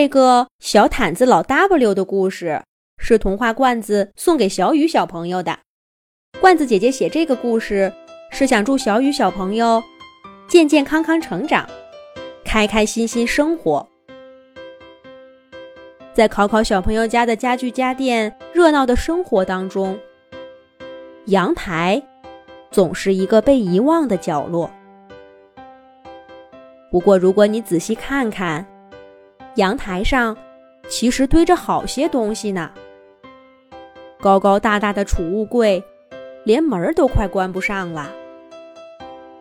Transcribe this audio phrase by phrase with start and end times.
[0.00, 2.62] 这个小毯子老 W 的故事
[2.96, 5.58] 是童话罐子送给小雨小朋友的。
[6.40, 7.92] 罐子姐姐写这个故事
[8.32, 9.82] 是想祝小雨小朋友
[10.48, 11.68] 健健康康成长，
[12.46, 13.86] 开开心心生活。
[16.14, 19.98] 在考考小朋友家的家具家电热闹的生活当中，
[21.26, 22.02] 阳台
[22.70, 24.70] 总是一个被遗忘的角落。
[26.90, 28.66] 不过，如果你仔细看看，
[29.56, 30.36] 阳台上
[30.88, 32.70] 其实堆着好些东西呢。
[34.20, 35.82] 高高大大的储物柜，
[36.44, 38.10] 连门都快关不上了。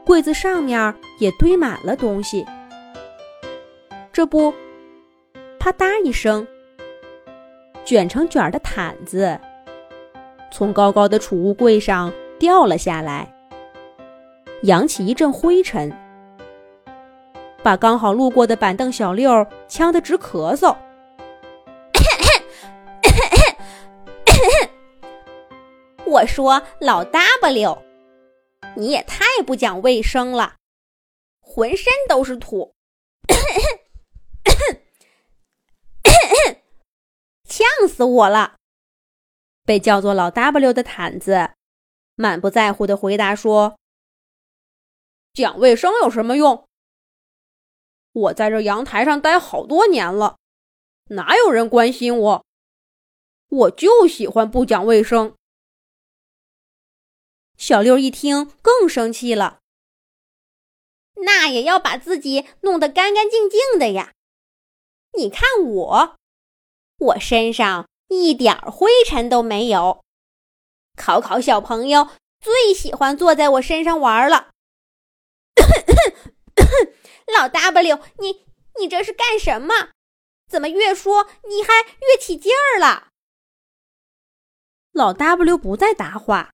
[0.05, 2.45] 柜子上面也堆满了东西。
[4.11, 4.53] 这不，
[5.59, 6.47] 啪嗒一声，
[7.85, 9.39] 卷成卷的毯子
[10.51, 13.31] 从高高的储物柜上掉了下来，
[14.63, 15.93] 扬起一阵灰尘。
[17.69, 20.75] 把刚好路过的板凳小六呛得直咳嗽。
[26.07, 27.77] 我说老 W，
[28.75, 30.55] 你也太不讲卫生了，
[31.41, 32.73] 浑身都是土，
[37.47, 38.55] 呛死我了！
[39.63, 41.51] 被叫做老 W 的毯子
[42.15, 43.77] 满不在乎的回答说
[45.35, 46.65] ：“讲卫生有什么用？”
[48.19, 50.37] 我在这阳台上待好多年了，
[51.09, 52.45] 哪有人关心我？
[53.49, 55.35] 我就喜欢不讲卫生。
[57.57, 59.59] 小六一听更生气了，
[61.15, 64.13] 那也要把自己弄得干干净净的呀！
[65.17, 66.15] 你看我，
[66.99, 70.03] 我身上一点灰尘都没有。
[70.95, 72.09] 考考小朋友
[72.39, 74.51] 最喜欢坐在我身上玩了。
[77.33, 78.45] 老 W，你
[78.79, 79.91] 你这是干什么？
[80.47, 83.09] 怎么越说你还越起劲儿了？
[84.91, 86.51] 老 W 不再答话，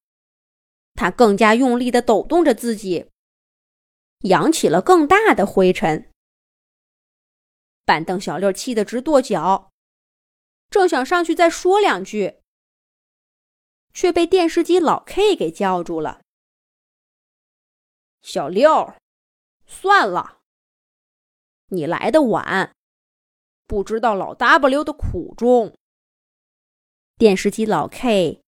[0.94, 3.10] 他更加用力的抖动着自己，
[4.22, 6.12] 扬起了更大的灰尘。
[7.86, 9.72] 板凳小六气得直跺脚，
[10.70, 12.42] 正想上去再说两句，
[13.94, 16.22] 却被电视机老 K 给叫住了。
[18.22, 18.94] 小六，
[19.66, 20.38] 算了。
[21.70, 22.72] 你来的晚，
[23.68, 25.74] 不知道老 W 的苦衷。
[27.18, 28.42] 电视机老 K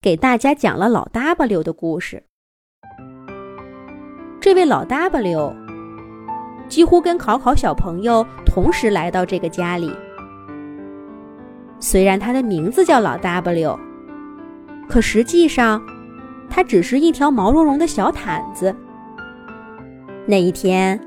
[0.00, 2.24] 给大家讲了老 W 的故事。
[4.40, 5.56] 这位老 W
[6.68, 9.90] 几乎跟考考小朋友同时来到这个家里。
[11.80, 13.78] 虽然他的名字叫老 W，
[14.88, 15.82] 可实际上
[16.48, 18.74] 他只是一条毛茸茸的小毯子。
[20.26, 21.00] 那一天。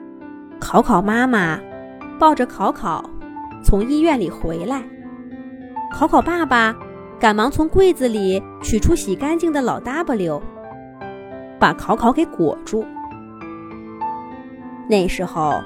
[0.60, 1.60] 考考妈妈
[2.20, 3.08] 抱着考考
[3.64, 4.82] 从医院里回来，
[5.94, 6.76] 考考爸爸
[7.20, 10.42] 赶忙从柜子里取出洗干净的老 W，
[11.60, 12.84] 把考考给裹住。
[14.90, 15.62] 那时候，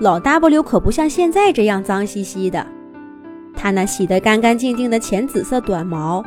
[0.00, 2.66] 老 W 可不像现在这样脏兮兮的，
[3.54, 6.20] 他那洗得干干净净的浅紫色短毛，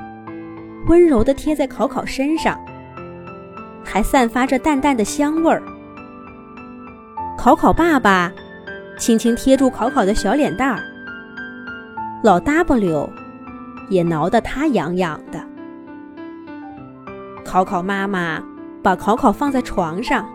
[0.87, 2.57] 温柔地贴在考考身上，
[3.83, 5.61] 还散发着淡淡的香味儿。
[7.43, 8.31] 考考爸爸
[8.97, 10.79] 轻轻贴住考考的小脸蛋儿，
[12.23, 13.09] 老 W
[13.89, 15.43] 也挠得他痒痒的。
[17.43, 18.41] 考考妈妈
[18.81, 20.25] 把考考放在床上，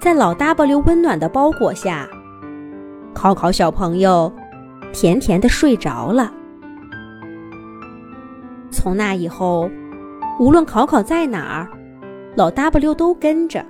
[0.00, 2.08] 在老 W 温暖的包裹下，
[3.12, 4.32] 考考小朋友
[4.92, 6.32] 甜甜的睡着了。
[8.70, 9.68] 从那以后，
[10.38, 11.68] 无论考考在哪儿，
[12.36, 13.66] 老 W 都跟着。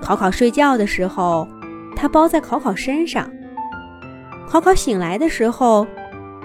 [0.00, 1.46] 考考睡觉的时候，
[1.94, 3.24] 他包在考考身上；
[4.48, 5.86] 考考醒来的时候，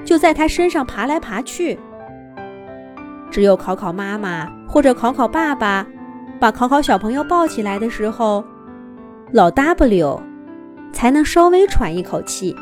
[0.03, 1.79] 就在他身上爬来爬去。
[3.31, 5.85] 只有考考妈妈或者考考爸爸
[6.39, 8.43] 把考考小朋友抱起来的时候，
[9.31, 10.21] 老 W
[10.91, 12.55] 才能稍微喘一口气。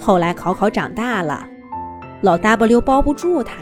[0.00, 1.46] 后来考考长大了，
[2.22, 3.54] 老 W 包不住他，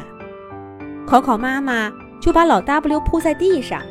[1.07, 1.91] 考考妈妈
[2.21, 3.83] 就把老 W 铺在地上。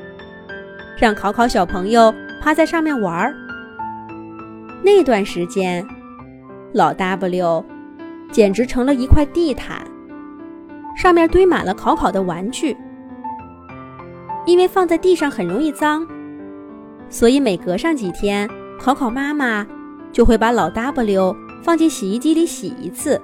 [0.97, 3.35] 让考考小朋友趴在上面玩儿。
[4.83, 5.85] 那段时间，
[6.73, 7.65] 老 W
[8.31, 9.85] 简直成了一块地毯，
[10.95, 12.75] 上面堆满了考考的玩具。
[14.45, 16.05] 因为放在地上很容易脏，
[17.09, 18.47] 所以每隔上几天，
[18.79, 19.65] 考考妈妈
[20.11, 23.19] 就会把老 W 放进洗衣机里洗一次。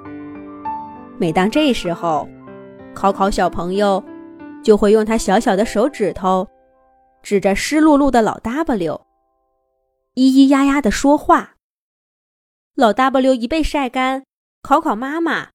[1.20, 2.28] 每当这时候，
[2.96, 4.04] 考考小朋友
[4.64, 6.48] 就会用他小小的手指头。
[7.24, 9.06] 指着湿漉漉的老 W，
[10.16, 11.56] 咿咿呀呀的说话。
[12.74, 14.26] 老 W 一被晒干，
[14.62, 15.52] 考考妈妈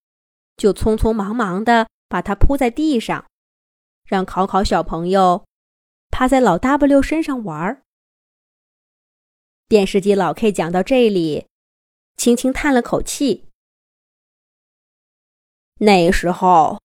[0.56, 3.26] 就匆匆忙忙的把它铺在地上，
[4.04, 5.44] 让考考小朋友
[6.10, 7.82] 趴在老 W 身上玩儿。
[9.68, 11.46] 电视机老 K 讲到这里，
[12.16, 13.48] 轻轻叹了口气。
[15.78, 16.80] 那时候，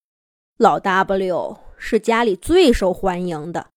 [0.57, 3.70] 老 W 是家里最受欢迎的，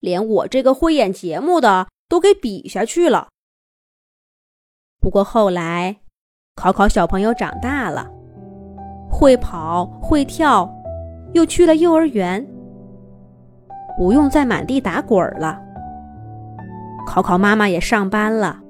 [0.00, 3.28] 连我这个会演节目的都给比下去了。
[5.00, 5.96] 不过后来，
[6.56, 8.08] 考考小朋友长大了，
[9.10, 10.68] 会跑会跳，
[11.32, 12.46] 又去了幼儿园，
[13.96, 15.60] 不用再满地打滚了。
[17.06, 18.60] 考考妈妈也上班了，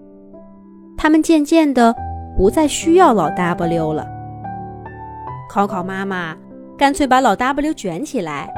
[0.96, 1.94] 他们渐渐的
[2.36, 4.06] 不再需要老 W 了。
[5.50, 6.36] 考考妈妈
[6.76, 8.52] 干脆把老 W 卷起来，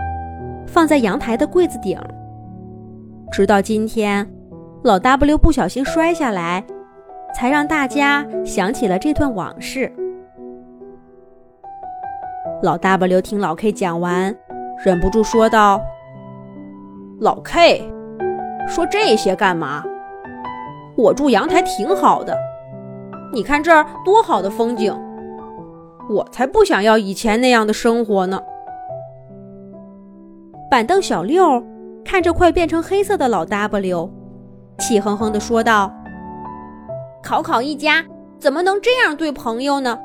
[0.66, 1.98] 放在阳台的柜子顶。
[3.32, 4.28] 直到今天，
[4.82, 6.64] 老 W 不小心摔下来。
[7.32, 9.88] 才让大家想起了这段往事。
[12.62, 14.34] 老 W 听老 K 讲完，
[14.84, 15.80] 忍不住说道
[17.22, 17.88] ：“老 K，
[18.66, 19.84] 说这些干嘛？
[20.96, 22.36] 我住阳台挺好的，
[23.32, 24.92] 你看这儿多好的风景，
[26.08, 28.42] 我才不想要以前那样的生活呢。”
[30.68, 31.64] 板凳小六
[32.10, 34.10] 看着快变成黑色的老 W，
[34.80, 35.94] 气哼哼地说道。
[37.22, 38.04] 考考一家
[38.36, 39.96] 怎么能这样对朋友呢？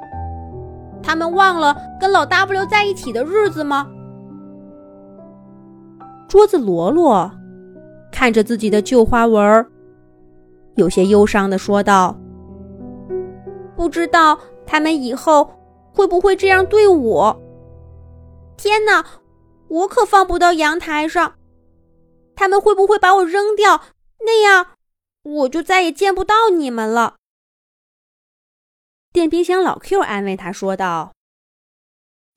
[1.01, 3.87] 他们忘了跟老 W 在一起的日子吗？
[6.27, 7.31] 桌子罗罗
[8.11, 9.65] 看着自己的旧花纹，
[10.75, 12.15] 有些忧伤的说道
[13.75, 15.49] ：“不知道他们以后
[15.91, 17.41] 会不会这样对我？
[18.57, 19.03] 天哪，
[19.69, 21.33] 我可放不到阳台上，
[22.35, 23.85] 他们会不会把我扔掉？
[24.19, 24.77] 那样……”
[25.25, 27.15] 我就再也见不到你们了。
[29.11, 31.15] 电冰箱老 Q 安慰他说道：“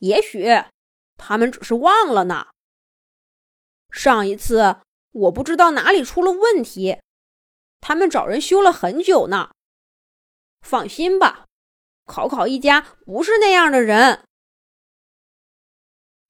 [0.01, 0.47] 也许
[1.19, 2.47] 他们只是忘了呢。
[3.91, 4.79] 上一次
[5.13, 6.99] 我不知道哪里出了问题，
[7.83, 9.51] 他们找人修了很久呢。
[10.63, 11.45] 放心吧，
[12.07, 14.25] 考考一家不是那样的人。”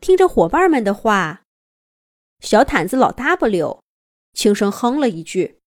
[0.03, 1.43] 听着伙伴们的话，
[2.41, 3.83] 小毯子老 W
[4.33, 5.61] 轻声哼了一句。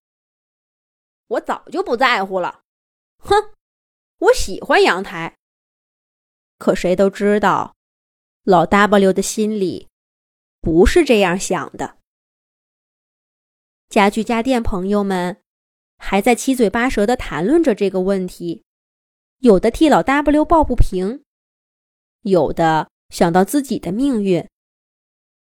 [1.28, 2.64] 我早就不在乎了，
[3.18, 3.54] 哼！
[4.18, 5.38] 我喜欢阳台。
[6.58, 7.76] 可谁都知道，
[8.44, 9.88] 老 W 的心里
[10.60, 11.98] 不是这样想的。
[13.90, 15.42] 家具家电朋友们
[15.98, 18.64] 还在七嘴八舌的谈论着这个问题，
[19.40, 21.24] 有的替老 W 抱不平，
[22.22, 24.48] 有的想到自己的命运，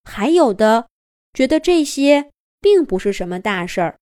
[0.04, 0.90] 还有的
[1.36, 4.00] 觉得这些并不是什么大事儿。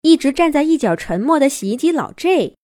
[0.00, 2.56] 一直站在一角沉默的洗衣机老 J，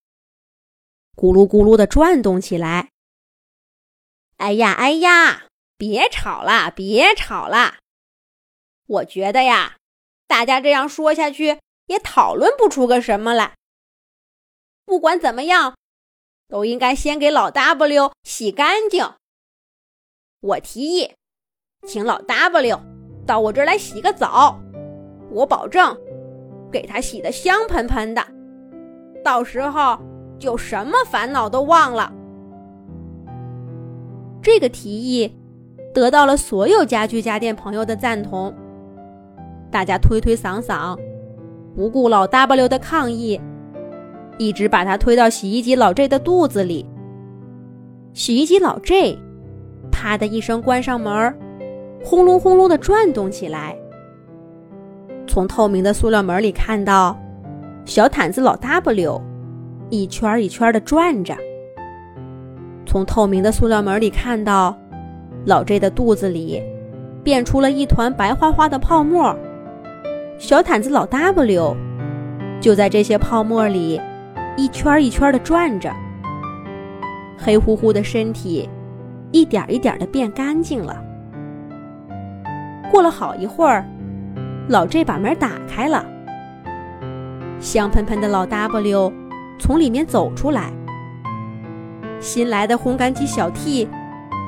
[1.14, 2.90] 咕噜咕噜的转动起来。
[4.38, 5.46] 哎呀哎呀，
[5.76, 7.79] 别吵啦，别吵啦！
[8.87, 9.76] 我觉得呀，
[10.26, 13.56] 大家这样说下去也讨论不出个什么来。
[14.84, 15.76] 不管怎么样，
[16.49, 19.14] 都应该先给老 W 洗干净。
[20.41, 21.14] 我提议，
[21.86, 22.78] 请老 W
[23.26, 24.58] 到我这儿来洗个澡，
[25.30, 25.96] 我保证。
[26.70, 28.22] 给他洗得香喷喷的，
[29.25, 29.98] 到时候
[30.38, 32.12] 就什么烦恼都忘了。
[34.43, 35.34] 这个提议
[35.94, 38.55] 得到了所有家居家电朋友的赞同，
[39.70, 40.94] 大家推推搡搡，
[41.74, 43.41] 不顾老 W 的抗议，
[44.36, 46.84] 一直把他推到洗衣机老 J 的肚子里。
[48.12, 49.19] 洗衣机老 J
[49.91, 51.34] 啪的一声关上门儿，
[52.05, 53.76] 轰隆轰隆的转动起来。
[55.26, 57.19] 从透明的塑料门里看到，
[57.84, 59.20] 小毯子老 W
[59.90, 61.36] 一圈一圈的转着。
[62.86, 64.76] 从透明的塑料门里看到，
[65.44, 66.62] 老 J 的肚子里
[67.22, 69.36] 变出了一团白花花的泡沫。
[70.38, 71.76] 小毯子老 W
[72.60, 74.00] 就在这些泡沫里
[74.56, 75.93] 一圈一圈的转着，
[77.36, 78.69] 黑乎乎的身体
[79.31, 81.05] 一点一点的变干净了。
[82.90, 83.84] 过了好一会儿。
[84.68, 86.04] 老 J 把门打开了，
[87.58, 89.12] 香喷喷的老 W
[89.58, 90.70] 从里面走出来。
[92.20, 93.88] 新来的烘干机小 T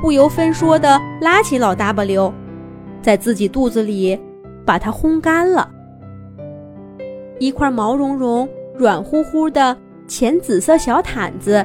[0.03, 2.33] 不由分说的拉起老 W，
[3.01, 4.21] 在自己肚子里
[4.67, 5.71] 把它烘干了。
[7.39, 9.75] 一块毛茸茸、软乎乎的
[10.07, 11.65] 浅紫色小毯子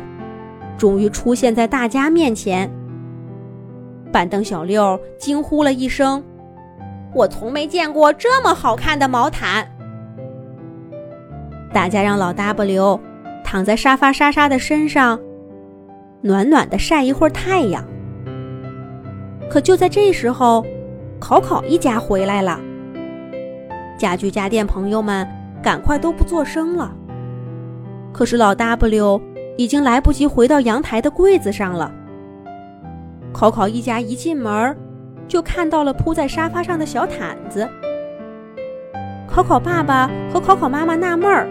[0.78, 2.72] 终于出现在大家面前。
[4.14, 6.24] 板凳小六惊呼了一声。
[7.16, 9.66] 我从没见过这么好看的毛毯。
[11.74, 13.00] 大家让老 W
[13.42, 15.18] 躺在沙发莎莎的身上，
[16.22, 17.84] 暖暖的晒一会儿太阳。
[19.50, 20.66] 可就在这时候，
[21.18, 22.60] 考考一家回来了。
[23.98, 25.26] 家具家电朋友们
[25.64, 26.94] 赶快都不作声了。
[28.12, 29.22] 可是老 W
[29.58, 31.90] 已经来不及回到阳台的柜子上了。
[33.32, 34.76] 考考一家一进门，
[35.28, 37.68] 就看到了铺在沙发上的小毯子。
[39.28, 41.48] 考考爸爸和考考妈妈纳闷儿：“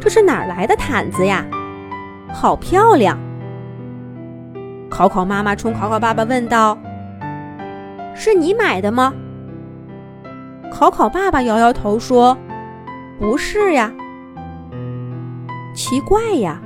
[0.00, 1.44] 这是哪儿来的毯子呀？
[2.32, 3.18] 好漂亮！”
[4.90, 6.76] 考考妈妈冲考考爸爸问道
[8.14, 9.14] ：“是你买的吗？”
[10.72, 12.36] 考考爸爸摇摇头说
[13.20, 13.92] ：“不是呀。”
[15.74, 16.60] 奇怪呀，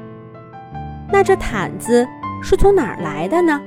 [1.13, 2.07] 那这毯子
[2.43, 3.61] 是从哪儿来的呢？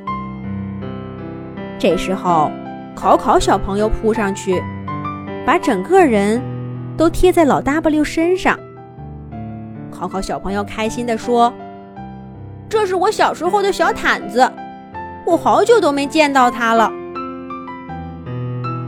[1.84, 2.50] 这时候，
[2.96, 4.64] 考考小朋友扑上去，
[5.46, 6.42] 把整个人
[6.96, 8.58] 都贴在老 W 身上。
[9.92, 11.54] 考考小朋友开心地说
[12.72, 14.50] ：“这是我小时候的小毯子，
[15.26, 16.90] 我好久都没见到它了。”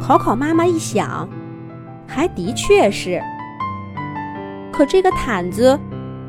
[0.01, 1.27] 考考妈妈一想，
[2.07, 3.21] 还的确是。
[4.71, 5.77] 可这个毯子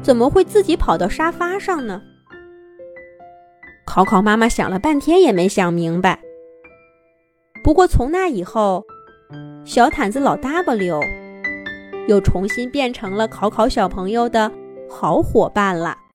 [0.03, 2.03] 怎么会自己跑到沙发上呢？
[3.85, 6.19] 考考妈妈想了半天也没想明白。
[7.67, 8.87] 不过从那以后，
[9.65, 11.01] 小毯子老 W
[12.07, 14.53] 又重新变成了考考小朋友的
[14.89, 15.99] 好伙伴了。